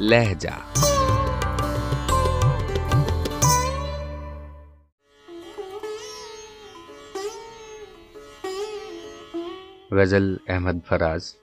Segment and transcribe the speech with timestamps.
[0.00, 0.48] لہجہ۔
[9.90, 11.34] غزل احمد فراز،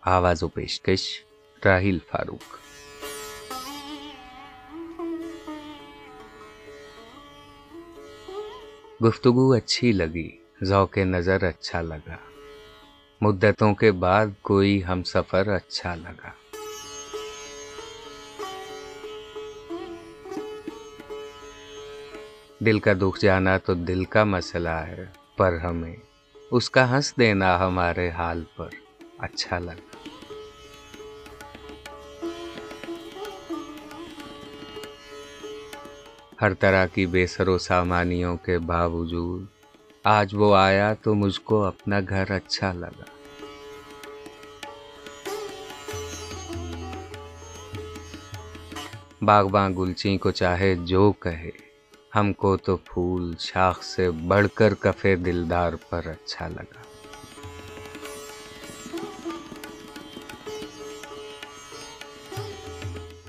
[0.00, 1.24] آواز و پیشکش
[1.64, 2.56] راہیل فاروق۔
[9.04, 10.30] گفتگو اچھی لگی،
[10.62, 12.16] ذوق نظر اچھا لگا۔
[13.20, 16.45] مدتوں کے بعد کوئی ہم سفر اچھا لگا۔
[22.66, 25.04] دل کا دکھ جانا تو دل کا مسئلہ ہے،
[25.36, 25.96] پر ہمیں
[26.50, 28.68] اس کا ہنس دینا ہمارے حال پر
[29.18, 30.08] اچھا لگا۔
[36.42, 39.44] ہر طرح کی بے سر و سامانیوں کے باوجود
[40.04, 43.04] آج وہ آیا تو مجھ کو اپنا گھر اچھا لگا۔
[49.24, 51.65] باغباں گلچی کو چاہے جو کہے۔
[52.16, 56.82] ہم کو تو پھول شاخ سے بڑھ کر کفے دلدار پر اچھا لگا۔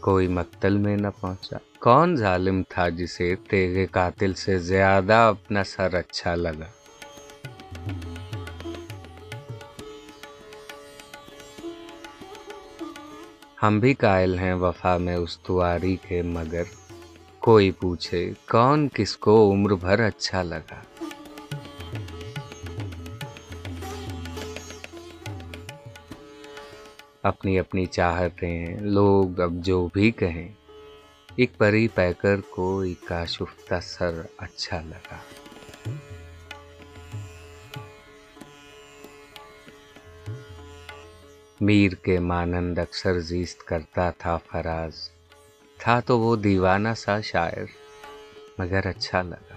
[0.00, 5.94] کوئی مقتل میں نہ پہنچا۔ کون ظالم تھا جسے تیغ قاتل سے زیادہ اپنا سر
[5.94, 6.66] اچھا لگا؟
[13.62, 16.62] ہم بھی قائل ہیں وفا میں استواری کے مگر
[17.44, 20.80] کوئی پوچھے کون کس کو عمر بھر اچھا لگا
[27.22, 30.48] اپنی اپنی چاہتے ہیں لوگ اب جو بھی کہیں
[31.36, 35.18] ایک پری پیکر کو ایک شفتہ سر اچھا لگا
[41.60, 45.08] میر کے مانند اکثر زیست کرتا تھا فراز
[45.84, 47.64] تھا تو وہ دیوانہ سا شاعر
[48.58, 49.54] مگر اچھا لگا۔